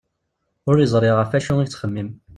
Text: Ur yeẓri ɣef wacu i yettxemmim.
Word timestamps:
Ur 0.69 0.75
yeẓri 0.79 1.11
ɣef 1.13 1.31
wacu 1.33 1.53
i 1.57 1.63
yettxemmim. 1.65 2.09